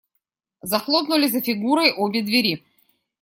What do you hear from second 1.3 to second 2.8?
Фигурой обе двери.